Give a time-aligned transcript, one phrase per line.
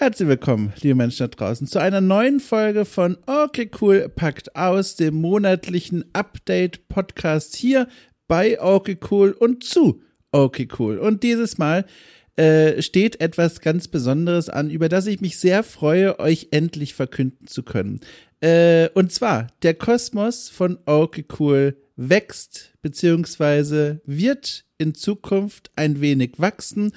[0.00, 4.96] Herzlich willkommen, liebe Menschen da draußen, zu einer neuen Folge von Okay Cool packt aus,
[4.96, 7.86] dem monatlichen Update-Podcast hier
[8.26, 10.00] bei Okay Cool und zu
[10.32, 10.96] Okay Cool.
[10.96, 11.84] Und dieses Mal
[12.36, 17.46] äh, steht etwas ganz Besonderes an, über das ich mich sehr freue, euch endlich verkünden
[17.46, 18.00] zu können.
[18.40, 26.36] Äh, und zwar, der Kosmos von Okay Cool wächst, beziehungsweise wird in Zukunft ein wenig
[26.38, 26.94] wachsen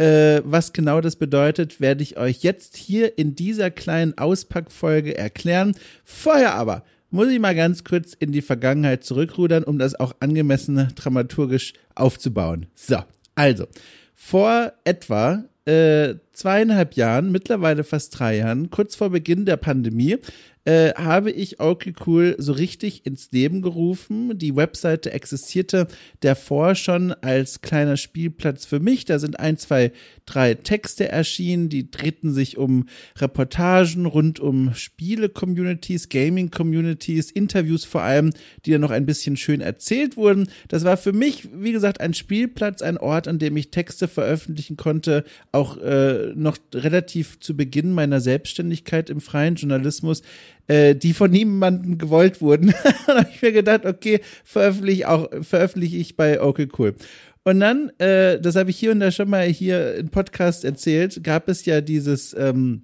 [0.00, 5.74] äh, was genau das bedeutet, werde ich euch jetzt hier in dieser kleinen Auspackfolge erklären.
[6.04, 10.88] Vorher aber muss ich mal ganz kurz in die Vergangenheit zurückrudern, um das auch angemessen
[10.94, 12.66] dramaturgisch aufzubauen.
[12.74, 12.98] So,
[13.34, 13.66] also,
[14.14, 20.16] vor etwa äh, zweieinhalb Jahren, mittlerweile fast drei Jahren, kurz vor Beginn der Pandemie,
[20.66, 24.36] äh, habe ich okay cool so richtig ins Leben gerufen.
[24.36, 25.86] Die Webseite existierte
[26.20, 29.06] davor schon als kleiner Spielplatz für mich.
[29.06, 29.90] Da sind ein, zwei,
[30.26, 38.30] drei Texte erschienen, die drehten sich um Reportagen rund um Spiele-Communities, Gaming-Communities, Interviews vor allem,
[38.66, 40.50] die dann noch ein bisschen schön erzählt wurden.
[40.68, 44.76] Das war für mich, wie gesagt, ein Spielplatz, ein Ort, an dem ich Texte veröffentlichen
[44.76, 50.22] konnte, auch äh, noch relativ zu Beginn meiner Selbstständigkeit im freien Journalismus
[50.70, 52.72] äh, die von niemandem gewollt wurden.
[53.06, 56.94] da habe ich mir gedacht, okay, veröffentliche auch, veröffentliche ich bei Okay Cool.
[57.42, 61.24] Und dann, äh, das habe ich hier und da schon mal hier im Podcast erzählt,
[61.24, 62.82] gab es ja dieses ähm,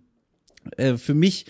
[0.77, 1.47] äh, für mich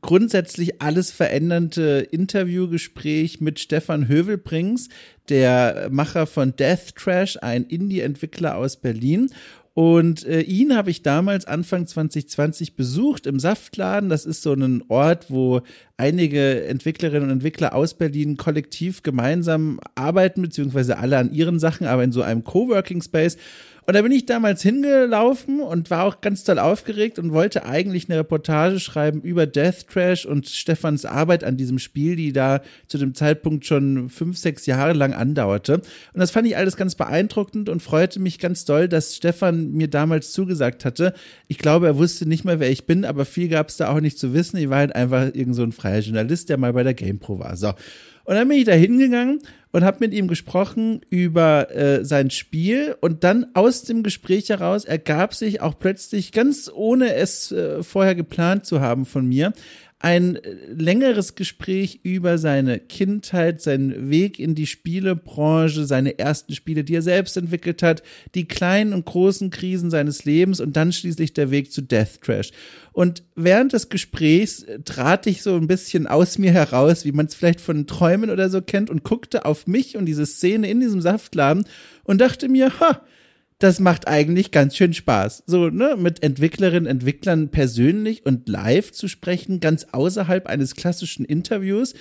[0.00, 4.88] grundsätzlich alles verändernde Interviewgespräch mit Stefan Hövelbrings,
[5.28, 9.30] der Macher von Death Trash, ein Indie-Entwickler aus Berlin.
[9.74, 14.10] Und äh, ihn habe ich damals Anfang 2020 besucht im Saftladen.
[14.10, 15.62] Das ist so ein Ort, wo
[15.96, 22.04] einige Entwicklerinnen und Entwickler aus Berlin kollektiv gemeinsam arbeiten, beziehungsweise alle an ihren Sachen, aber
[22.04, 23.38] in so einem Coworking Space.
[23.84, 28.08] Und da bin ich damals hingelaufen und war auch ganz toll aufgeregt und wollte eigentlich
[28.08, 32.96] eine Reportage schreiben über Death Trash und Stefans Arbeit an diesem Spiel, die da zu
[32.96, 35.74] dem Zeitpunkt schon fünf, sechs Jahre lang andauerte.
[35.74, 39.88] Und das fand ich alles ganz beeindruckend und freute mich ganz doll, dass Stefan mir
[39.88, 41.12] damals zugesagt hatte.
[41.48, 44.00] Ich glaube, er wusste nicht mehr, wer ich bin, aber viel gab es da auch
[44.00, 44.58] nicht zu wissen.
[44.58, 47.56] Ich war halt einfach irgend so ein freier Journalist, der mal bei der GamePro war.
[47.56, 47.72] So.
[48.24, 49.40] Und dann bin ich da hingegangen
[49.72, 54.84] und habe mit ihm gesprochen über äh, sein Spiel und dann aus dem Gespräch heraus
[54.84, 59.52] ergab sich auch plötzlich ganz ohne es äh, vorher geplant zu haben von mir
[60.02, 66.82] ein äh, längeres Gespräch über seine Kindheit, seinen Weg in die Spielebranche, seine ersten Spiele,
[66.82, 68.02] die er selbst entwickelt hat,
[68.34, 72.50] die kleinen und großen Krisen seines Lebens und dann schließlich der Weg zu Death Trash.
[72.92, 77.26] Und während des Gesprächs äh, trat ich so ein bisschen aus mir heraus, wie man
[77.26, 80.80] es vielleicht von Träumen oder so kennt, und guckte auf mich und diese Szene in
[80.80, 81.64] diesem Saftladen
[82.04, 83.02] und dachte mir, ha,
[83.58, 85.44] das macht eigentlich ganz schön Spaß.
[85.46, 91.94] So, ne, mit Entwicklerinnen, Entwicklern persönlich und live zu sprechen, ganz außerhalb eines klassischen Interviews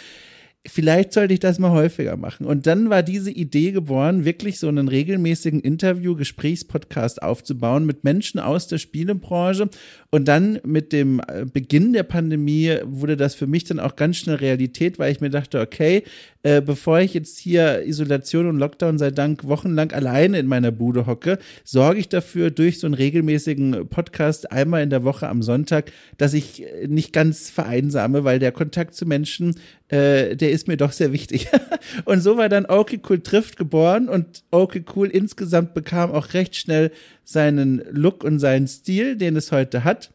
[0.67, 2.45] vielleicht sollte ich das mal häufiger machen.
[2.45, 8.67] Und dann war diese Idee geboren, wirklich so einen regelmäßigen Interview-Gesprächspodcast aufzubauen mit Menschen aus
[8.67, 9.69] der Spielebranche.
[10.11, 14.17] Und dann mit dem äh, Beginn der Pandemie wurde das für mich dann auch ganz
[14.17, 16.03] schnell Realität, weil ich mir dachte, okay,
[16.43, 21.05] äh, bevor ich jetzt hier Isolation und Lockdown sei Dank wochenlang alleine in meiner Bude
[21.05, 25.91] hocke, sorge ich dafür durch so einen regelmäßigen Podcast einmal in der Woche am Sonntag,
[26.17, 29.55] dass ich äh, nicht ganz vereinsame, weil der Kontakt zu Menschen
[29.91, 31.49] äh, der ist mir doch sehr wichtig.
[32.05, 36.55] und so war dann Okay Cool trifft geboren und Okay Cool insgesamt bekam auch recht
[36.55, 36.91] schnell
[37.25, 40.11] seinen Look und seinen Stil, den es heute hat.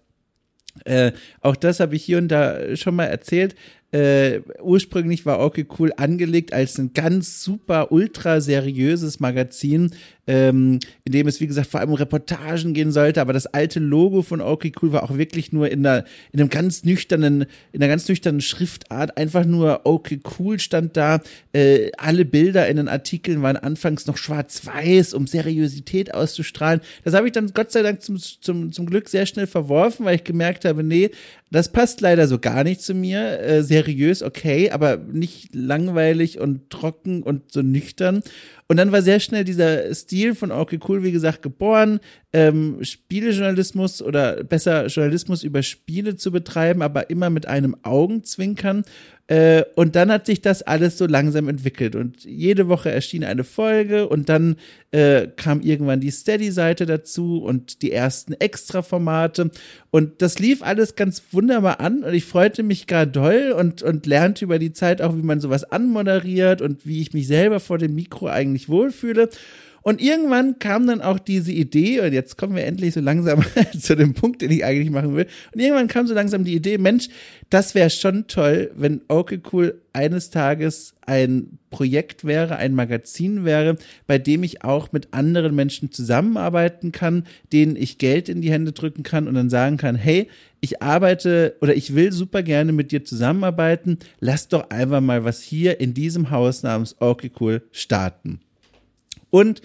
[0.85, 3.55] Äh, auch das habe ich hier und da schon mal erzählt.
[3.93, 9.91] Äh, ursprünglich war Okay Cool angelegt als ein ganz super, ultra seriöses Magazin,
[10.27, 13.79] ähm, in dem es, wie gesagt, vor allem um Reportagen gehen sollte, aber das alte
[13.79, 17.81] Logo von Okay Cool war auch wirklich nur in, einer, in einem ganz nüchternen, in
[17.81, 21.21] einer ganz nüchternen Schriftart, einfach nur Okay Cool stand da.
[21.53, 26.81] Äh, alle Bilder in den Artikeln waren anfangs noch schwarz-weiß, um Seriosität auszustrahlen.
[27.05, 30.17] Das habe ich dann Gott sei Dank zum, zum, zum Glück sehr schnell verworfen, weil
[30.17, 31.11] ich gemerkt habe, nee,
[31.51, 33.41] das passt leider so gar nicht zu mir.
[33.41, 38.23] Äh, seriös, okay, aber nicht langweilig und trocken und so nüchtern.
[38.69, 42.01] Und dann war sehr schnell dieser Stil von Okay Cool, wie gesagt, geboren,
[42.33, 48.85] ähm, Spielejournalismus oder besser Journalismus über Spiele zu betreiben, aber immer mit einem Augenzwinkern.
[49.29, 51.97] Äh, und dann hat sich das alles so langsam entwickelt.
[51.97, 54.57] Und jede Woche erschien eine Folge und dann
[54.93, 59.51] äh, kam irgendwann die Steady-Seite dazu und die ersten Extra-Formate.
[59.91, 64.07] Und das lief alles ganz wunderbar an und ich freute mich gar doll und, und
[64.07, 67.79] lernte über die Zeit auch, wie man sowas anmoderiert und wie ich mich selber vor
[67.79, 69.31] dem Mikro eigentlich wohlfühle.
[69.87, 73.45] Und irgendwann kam dann auch diese Idee, und jetzt kommen wir endlich so langsam
[73.81, 75.29] zu dem Punkt, den ich eigentlich machen will.
[75.55, 77.09] Und irgendwann kam so langsam die Idee, Mensch,
[77.51, 83.77] das wäre schon toll, wenn Okay Cool eines Tages ein Projekt wäre, ein Magazin wäre,
[84.09, 88.73] bei dem ich auch mit anderen Menschen zusammenarbeiten kann, denen ich Geld in die Hände
[88.73, 90.29] drücken kann und dann sagen kann, hey,
[90.61, 95.43] ich arbeite oder ich will super gerne mit dir zusammenarbeiten, lass doch einfach mal was
[95.43, 98.41] hier in diesem Haus namens Okay Cool starten.
[99.37, 99.61] Und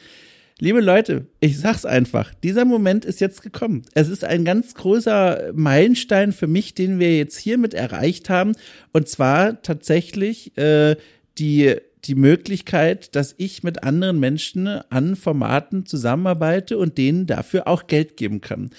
[0.64, 3.82] Liebe Leute, ich sag's einfach, dieser Moment ist jetzt gekommen.
[3.96, 8.52] Es ist ein ganz großer Meilenstein für mich, den wir jetzt hiermit erreicht haben.
[8.94, 10.98] Und zwar tatsächlich äh,
[11.40, 17.88] die die Möglichkeit, dass ich mit anderen Menschen an Formaten zusammenarbeite und denen dafür auch
[17.88, 18.72] Geld geben kann.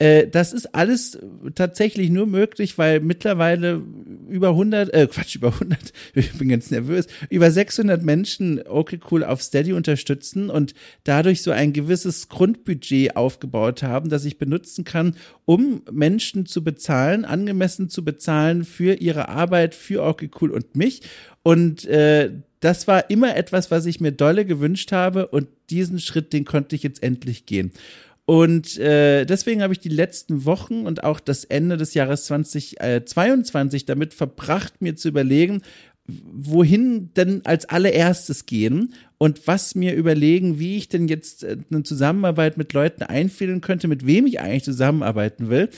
[0.00, 1.18] Äh, das ist alles
[1.54, 3.82] tatsächlich nur möglich, weil mittlerweile
[4.30, 5.78] über 100, äh, Quatsch, über 100,
[6.14, 10.72] ich bin ganz nervös, über 600 Menschen okay cool auf Steady unterstützen und
[11.04, 17.26] dadurch so ein gewisses Grundbudget aufgebaut haben, das ich benutzen kann, um Menschen zu bezahlen,
[17.26, 21.02] angemessen zu bezahlen für ihre Arbeit, für okay cool und mich.
[21.42, 22.30] Und äh,
[22.60, 26.74] das war immer etwas, was ich mir dolle gewünscht habe und diesen Schritt, den konnte
[26.74, 27.72] ich jetzt endlich gehen.
[28.30, 33.86] Und äh, deswegen habe ich die letzten Wochen und auch das Ende des Jahres 2022
[33.86, 35.62] damit verbracht, mir zu überlegen,
[36.06, 41.82] wohin denn als allererstes gehen und was mir überlegen, wie ich denn jetzt äh, eine
[41.82, 45.68] Zusammenarbeit mit Leuten einfädeln könnte, mit wem ich eigentlich zusammenarbeiten will.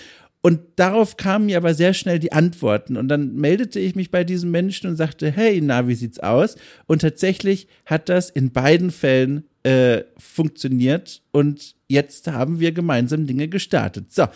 [0.43, 2.99] Und darauf kamen mir aber sehr schnell die Antworten.
[2.99, 6.57] Und dann meldete ich mich bei diesem Menschen und sagte, hey, na, wie sieht's aus?
[6.87, 11.23] Und tatsächlich hat das in beiden Fällen äh, funktioniert.
[11.31, 14.12] Und jetzt haben wir gemeinsam Dinge gestartet.
[14.12, 14.27] So.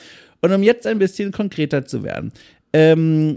[0.40, 2.32] Und um jetzt ein bisschen konkreter zu werden.
[2.72, 3.36] Ähm,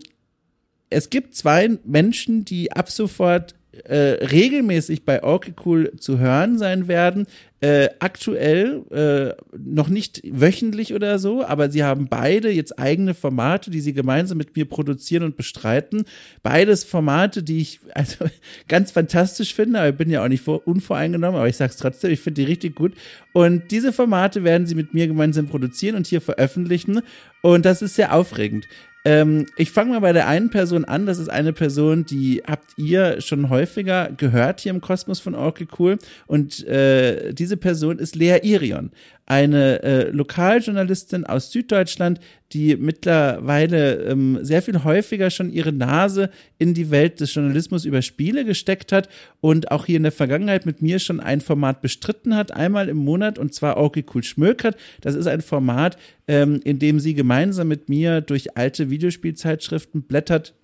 [0.90, 3.56] es gibt zwei Menschen, die ab sofort
[3.86, 5.54] äh, regelmäßig bei Orky
[5.98, 7.28] zu hören sein werden.
[7.62, 13.70] Äh, aktuell äh, noch nicht wöchentlich oder so, aber sie haben beide jetzt eigene Formate,
[13.70, 16.06] die sie gemeinsam mit mir produzieren und bestreiten.
[16.42, 18.26] Beides Formate, die ich also
[18.70, 22.12] ganz fantastisch finde, aber ich bin ja auch nicht vor, unvoreingenommen, aber ich sag's trotzdem,
[22.12, 22.94] ich finde die richtig gut.
[23.34, 27.02] Und diese Formate werden sie mit mir gemeinsam produzieren und hier veröffentlichen.
[27.42, 28.68] Und das ist sehr aufregend.
[29.10, 31.08] Ähm, ich fange mal bei der einen Person an.
[31.08, 35.68] Das ist eine Person, die habt ihr schon häufiger gehört hier im Kosmos von Orky
[35.80, 35.98] Cool.
[36.28, 38.92] Und äh, diese Person ist Lea Irion
[39.30, 42.20] eine äh, Lokaljournalistin aus Süddeutschland,
[42.52, 48.02] die mittlerweile ähm, sehr viel häufiger schon ihre Nase in die Welt des Journalismus über
[48.02, 49.08] Spiele gesteckt hat
[49.40, 52.98] und auch hier in der Vergangenheit mit mir schon ein Format bestritten hat, einmal im
[52.98, 54.76] Monat und zwar Okay Cool Schmökert.
[55.02, 55.98] Das ist ein Format,
[56.28, 60.56] ähm, in dem sie gemeinsam mit mir durch alte Videospielzeitschriften blättert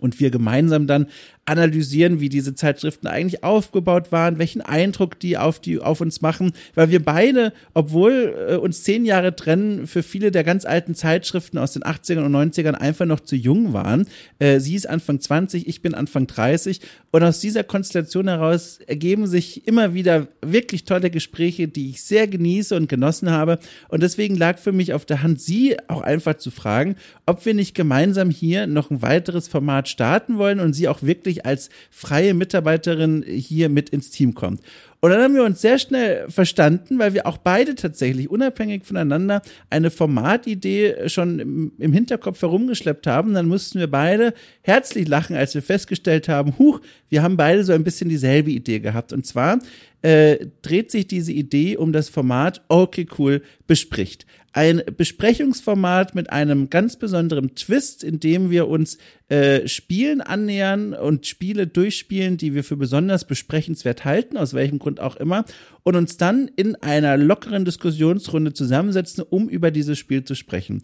[0.00, 1.06] und wir gemeinsam dann
[1.50, 6.52] analysieren, wie diese Zeitschriften eigentlich aufgebaut waren, welchen Eindruck die auf die auf uns machen,
[6.74, 11.58] weil wir beide, obwohl äh, uns zehn Jahre trennen, für viele der ganz alten Zeitschriften
[11.58, 14.06] aus den 80ern und 90ern einfach noch zu jung waren.
[14.38, 16.80] Äh, sie ist Anfang 20, ich bin Anfang 30
[17.10, 22.28] und aus dieser Konstellation heraus ergeben sich immer wieder wirklich tolle Gespräche, die ich sehr
[22.28, 23.58] genieße und genossen habe.
[23.88, 26.94] Und deswegen lag für mich auf der Hand, sie auch einfach zu fragen,
[27.26, 31.02] ob wir nicht gemeinsam hier noch ein weiteres Format starten wollen und sie auch
[31.44, 34.60] als freie Mitarbeiterin hier mit ins Team kommt.
[35.02, 39.40] Und dann haben wir uns sehr schnell verstanden, weil wir auch beide tatsächlich unabhängig voneinander
[39.70, 43.32] eine Formatidee schon im, im Hinterkopf herumgeschleppt haben.
[43.32, 47.72] Dann mussten wir beide herzlich lachen, als wir festgestellt haben, huch, wir haben beide so
[47.72, 49.14] ein bisschen dieselbe Idee gehabt.
[49.14, 49.58] Und zwar
[50.02, 54.26] äh, dreht sich diese Idee um das Format Okay Cool bespricht.
[54.52, 61.26] Ein Besprechungsformat mit einem ganz besonderen Twist, in dem wir uns äh, Spielen annähern und
[61.26, 65.44] Spiele durchspielen, die wir für besonders besprechenswert halten, aus welchem Grund auch immer,
[65.84, 70.82] und uns dann in einer lockeren Diskussionsrunde zusammensetzen, um über dieses Spiel zu sprechen.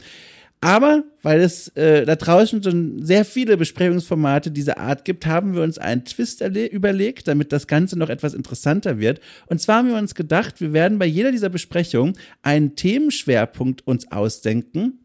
[0.60, 5.62] Aber weil es äh, da draußen schon sehr viele Besprechungsformate dieser Art gibt, haben wir
[5.62, 9.20] uns einen Twist überlegt, damit das Ganze noch etwas interessanter wird.
[9.46, 14.10] Und zwar haben wir uns gedacht, wir werden bei jeder dieser Besprechungen einen Themenschwerpunkt uns
[14.10, 15.00] ausdenken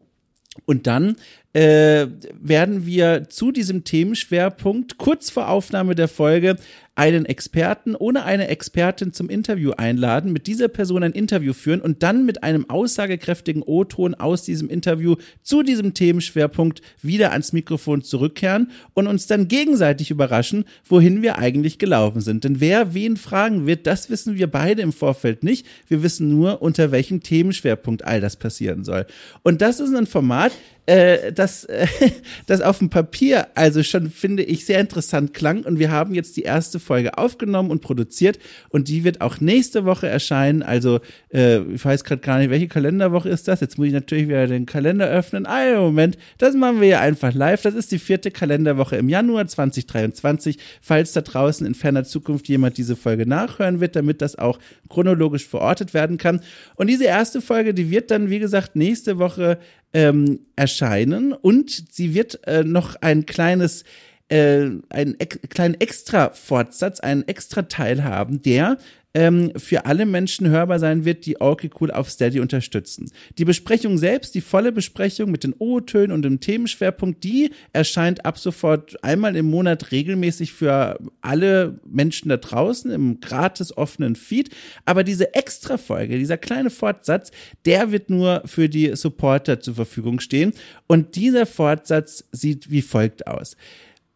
[0.64, 1.16] und dann
[1.54, 2.06] äh,
[2.40, 6.56] werden wir zu diesem Themenschwerpunkt kurz vor Aufnahme der Folge
[6.94, 12.02] einen Experten ohne eine Expertin zum Interview einladen, mit dieser Person ein Interview führen und
[12.02, 18.70] dann mit einem aussagekräftigen O-Ton aus diesem Interview zu diesem Themenschwerpunkt wieder ans Mikrofon zurückkehren
[18.92, 22.44] und uns dann gegenseitig überraschen, wohin wir eigentlich gelaufen sind.
[22.44, 25.66] Denn wer wen fragen wird, das wissen wir beide im Vorfeld nicht.
[25.88, 29.06] Wir wissen nur, unter welchem Themenschwerpunkt all das passieren soll.
[29.42, 30.52] Und das ist ein Format,
[30.86, 31.86] äh, das, äh,
[32.46, 35.62] das auf dem Papier also schon, finde ich, sehr interessant klang.
[35.62, 39.84] Und wir haben jetzt die erste Folge aufgenommen und produziert und die wird auch nächste
[39.84, 40.62] Woche erscheinen.
[40.62, 41.00] Also,
[41.32, 43.60] äh, ich weiß gerade gar nicht, welche Kalenderwoche ist das?
[43.60, 45.46] Jetzt muss ich natürlich wieder den Kalender öffnen.
[45.46, 47.62] Ah, Moment, das machen wir ja einfach live.
[47.62, 50.58] Das ist die vierte Kalenderwoche im Januar 2023.
[50.80, 54.58] Falls da draußen in ferner Zukunft jemand diese Folge nachhören wird, damit das auch
[54.88, 56.40] chronologisch verortet werden kann.
[56.74, 59.58] Und diese erste Folge, die wird dann, wie gesagt, nächste Woche
[59.94, 61.32] ähm, erscheinen.
[61.32, 63.84] Und sie wird äh, noch ein kleines
[64.28, 68.78] äh, einen ex kleinen extra Fortsatz, einen extra Teil haben, der
[69.14, 73.10] ähm, für alle Menschen hörbar sein wird, die okay cool auf Steady unterstützen.
[73.38, 78.38] Die Besprechung selbst, die volle Besprechung mit den O-Tönen und dem Themenschwerpunkt, die erscheint ab
[78.38, 84.50] sofort einmal im Monat regelmäßig für alle Menschen da draußen im gratis offenen Feed.
[84.84, 87.30] Aber diese extra Folge, dieser kleine Fortsatz,
[87.64, 90.52] der wird nur für die Supporter zur Verfügung stehen.
[90.86, 93.56] Und dieser Fortsatz sieht wie folgt aus.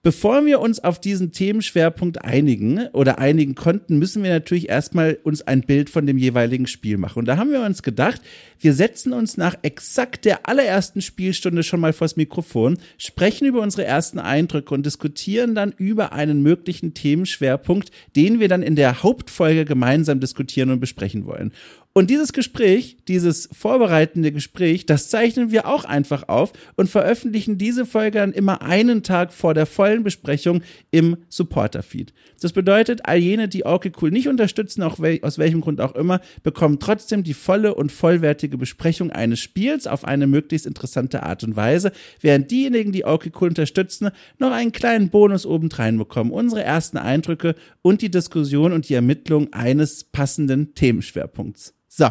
[0.07, 5.43] Bevor wir uns auf diesen Themenschwerpunkt einigen oder einigen konnten, müssen wir natürlich erstmal uns
[5.43, 7.19] ein Bild von dem jeweiligen Spiel machen.
[7.19, 8.21] Und da haben wir uns gedacht,
[8.61, 13.85] wir setzen uns nach exakt der allerersten Spielstunde schon mal vors Mikrofon, sprechen über unsere
[13.85, 19.65] ersten Eindrücke und diskutieren dann über einen möglichen Themenschwerpunkt, den wir dann in der Hauptfolge
[19.65, 21.51] gemeinsam diskutieren und besprechen wollen.
[21.97, 27.87] Und dieses Gespräch, dieses vorbereitende Gespräch, das zeichnen wir auch einfach auf und veröffentlichen diese
[27.87, 30.61] Folge dann immer einen Tag vor der vollen Besprechung
[30.91, 32.12] im Supporter-Feed.
[32.38, 35.95] Das bedeutet, all jene, die okay cool nicht unterstützen, auch wel aus welchem Grund auch
[35.95, 41.45] immer, bekommen trotzdem die volle und vollwertige Besprechung eines Spiels auf eine möglichst interessante Art
[41.45, 46.31] und Weise, während diejenigen, die okay cool unterstützen, noch einen kleinen Bonus obendrein bekommen.
[46.31, 51.73] Unsere ersten Eindrücke und die Diskussion und die Ermittlung eines passenden Themenschwerpunkts.
[51.97, 52.11] So.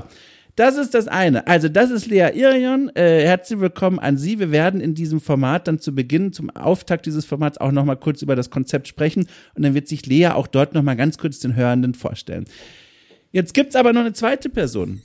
[0.56, 1.48] Das ist das eine.
[1.48, 2.89] Also, das ist Lea Irion.
[2.96, 4.39] Äh, herzlich willkommen an Sie.
[4.39, 8.22] Wir werden in diesem Format dann zu Beginn, zum Auftakt dieses Formats auch nochmal kurz
[8.22, 9.27] über das Konzept sprechen.
[9.54, 12.46] Und dann wird sich Lea auch dort nochmal ganz kurz den Hörenden vorstellen.
[13.32, 15.01] Jetzt gibt's aber noch eine zweite Person.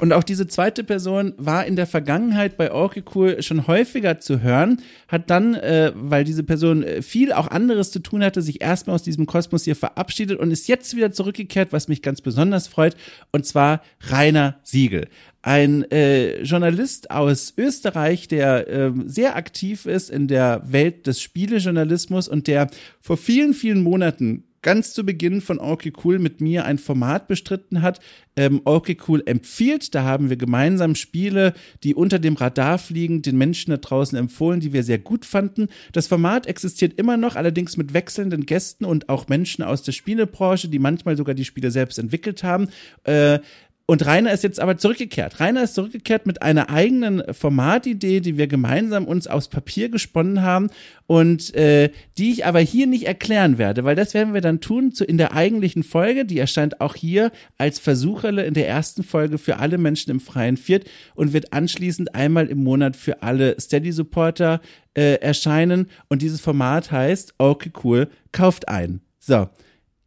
[0.00, 4.82] Und auch diese zweite Person war in der Vergangenheit bei Orkicool schon häufiger zu hören,
[5.08, 8.96] hat dann, äh, weil diese Person äh, viel auch anderes zu tun hatte, sich erstmal
[8.96, 12.96] aus diesem Kosmos hier verabschiedet und ist jetzt wieder zurückgekehrt, was mich ganz besonders freut,
[13.30, 15.06] und zwar Rainer Siegel.
[15.42, 22.28] Ein äh, Journalist aus Österreich, der äh, sehr aktiv ist in der Welt des Spielejournalismus
[22.28, 22.68] und der
[23.00, 27.82] vor vielen, vielen Monaten ganz zu Beginn von Okay Cool mit mir ein Format bestritten
[27.82, 28.00] hat.
[28.34, 29.94] Ähm, okay Cool empfiehlt.
[29.94, 31.54] Da haben wir gemeinsam Spiele,
[31.84, 35.68] die unter dem Radar fliegen, den Menschen da draußen empfohlen, die wir sehr gut fanden.
[35.92, 40.68] Das Format existiert immer noch, allerdings mit wechselnden Gästen und auch Menschen aus der Spielebranche,
[40.68, 42.68] die manchmal sogar die Spiele selbst entwickelt haben.
[43.04, 43.38] Äh,
[43.86, 45.40] und Rainer ist jetzt aber zurückgekehrt.
[45.40, 50.70] Rainer ist zurückgekehrt mit einer eigenen Formatidee, die wir gemeinsam uns aufs Papier gesponnen haben
[51.06, 54.92] und äh, die ich aber hier nicht erklären werde, weil das werden wir dann tun
[54.92, 56.24] zu, in der eigentlichen Folge.
[56.24, 60.56] Die erscheint auch hier als Versucherle in der ersten Folge für alle Menschen im freien
[60.56, 64.62] Viert und wird anschließend einmal im Monat für alle Steady-Supporter
[64.94, 65.90] äh, erscheinen.
[66.08, 69.02] Und dieses Format heißt, okay, cool, kauft ein.
[69.18, 69.48] So.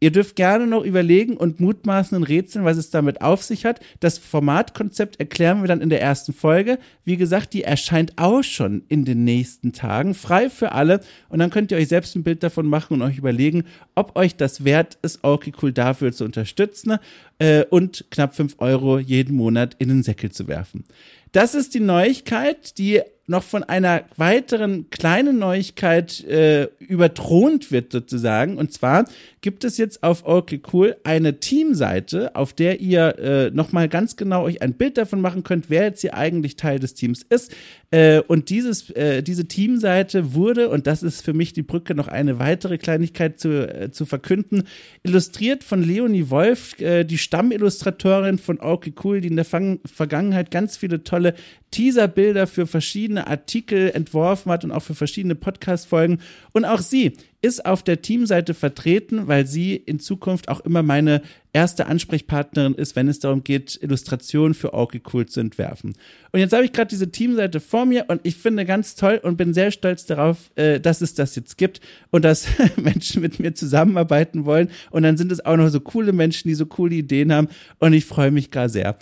[0.00, 3.80] Ihr dürft gerne noch überlegen und mutmaßen und rätseln, was es damit auf sich hat.
[3.98, 6.78] Das Formatkonzept erklären wir dann in der ersten Folge.
[7.04, 11.00] Wie gesagt, die erscheint auch schon in den nächsten Tagen, frei für alle.
[11.28, 13.64] Und dann könnt ihr euch selbst ein Bild davon machen und euch überlegen,
[13.96, 16.98] ob euch das wert ist, okay cool dafür zu unterstützen
[17.40, 20.84] äh, und knapp fünf Euro jeden Monat in den Säckel zu werfen.
[21.32, 28.56] Das ist die Neuigkeit, die noch von einer weiteren kleinen Neuigkeit äh, überthront wird sozusagen.
[28.56, 29.04] Und zwar
[29.42, 34.44] gibt es jetzt auf Okay Cool eine Teamseite, auf der ihr äh, nochmal ganz genau
[34.44, 37.54] euch ein Bild davon machen könnt, wer jetzt hier eigentlich Teil des Teams ist.
[37.90, 42.08] Äh, und dieses, äh, diese Teamseite wurde, und das ist für mich die Brücke, noch
[42.08, 44.64] eine weitere Kleinigkeit zu, äh, zu verkünden,
[45.02, 50.50] illustriert von Leonie Wolf, äh, die Stammillustratorin von Okay Cool, die in der Fang Vergangenheit
[50.50, 51.34] ganz viele tolle
[51.70, 56.18] Teaserbilder für verschiedene Artikel entworfen hat und auch für verschiedene Podcast-Folgen.
[56.52, 61.22] Und auch sie ist auf der Teamseite vertreten, weil sie in Zukunft auch immer meine
[61.52, 65.94] erste Ansprechpartnerin ist, wenn es darum geht, Illustrationen für okay cool zu entwerfen.
[66.32, 69.36] Und jetzt habe ich gerade diese Teamseite vor mir und ich finde ganz toll und
[69.36, 71.80] bin sehr stolz darauf, äh, dass es das jetzt gibt
[72.10, 74.70] und dass Menschen mit mir zusammenarbeiten wollen.
[74.90, 77.92] Und dann sind es auch noch so coole Menschen, die so coole Ideen haben und
[77.92, 78.98] ich freue mich gar sehr.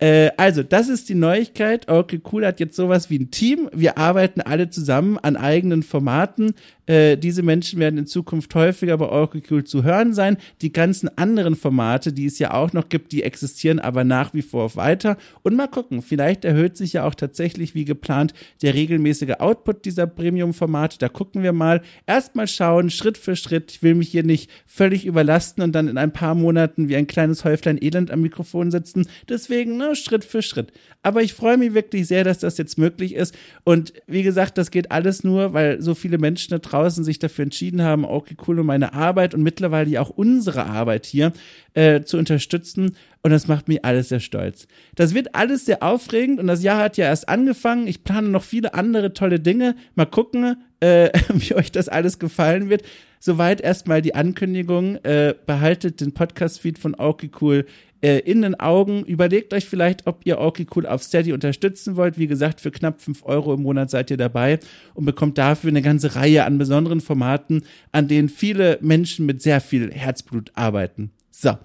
[0.00, 1.88] Äh, also, das ist die Neuigkeit.
[1.88, 3.68] Okay, cool hat jetzt sowas wie ein Team.
[3.72, 6.54] Wir arbeiten alle zusammen an eigenen Formaten
[6.90, 10.38] Äh, diese Menschen werden in Zukunft häufiger bei Oracle zu hören sein.
[10.60, 14.42] Die ganzen anderen Formate, die es ja auch noch gibt, die existieren aber nach wie
[14.42, 15.16] vor weiter.
[15.42, 20.08] Und mal gucken, vielleicht erhöht sich ja auch tatsächlich wie geplant der regelmäßige Output dieser
[20.08, 20.98] Premium-Formate.
[20.98, 21.80] Da gucken wir mal.
[22.08, 23.70] Erstmal schauen, Schritt für Schritt.
[23.70, 27.06] Ich will mich hier nicht völlig überlasten und dann in ein paar Monaten wie ein
[27.06, 29.06] kleines Häuflein Elend am Mikrofon sitzen.
[29.28, 30.72] Deswegen, ne, Schritt für Schritt.
[31.04, 33.36] Aber ich freue mich wirklich sehr, dass das jetzt möglich ist.
[33.62, 37.44] Und wie gesagt, das geht alles nur, weil so viele Menschen da draußen sich dafür
[37.44, 41.32] entschieden haben, okay, cool, um meine Arbeit und mittlerweile auch unsere Arbeit hier
[41.74, 42.96] äh, zu unterstützen.
[43.22, 44.66] Und das macht mich alles sehr stolz.
[44.94, 47.86] Das wird alles sehr aufregend und das Jahr hat ja erst angefangen.
[47.86, 49.76] Ich plane noch viele andere tolle Dinge.
[49.94, 52.82] Mal gucken, äh, wie euch das alles gefallen wird.
[53.18, 54.96] Soweit erstmal die Ankündigung.
[55.04, 57.66] Äh, behaltet den Podcast-Feed von Okay Cool
[58.02, 59.04] äh, in den Augen.
[59.04, 62.18] Überlegt euch vielleicht, ob ihr Okay Cool auf Steady unterstützen wollt.
[62.18, 64.58] Wie gesagt, für knapp fünf Euro im Monat seid ihr dabei
[64.94, 69.60] und bekommt dafür eine ganze Reihe an besonderen Formaten, an denen viele Menschen mit sehr
[69.60, 71.10] viel Herzblut arbeiten.
[71.30, 71.56] So.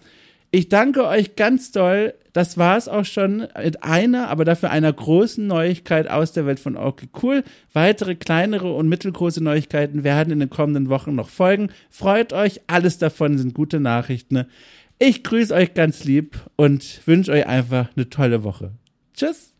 [0.52, 2.14] Ich danke euch ganz doll.
[2.32, 6.62] Das war es auch schon mit einer, aber dafür einer großen Neuigkeit aus der Welt
[6.62, 7.44] von Okay Cool.
[7.74, 11.72] Weitere kleinere und mittelgroße Neuigkeiten werden in den kommenden Wochen noch folgen.
[11.90, 14.46] Freut euch, alles davon sind gute Nachrichten.
[14.98, 18.72] Ich grüße euch ganz lieb und wünsche euch einfach eine tolle Woche.
[19.14, 19.55] Tschüss.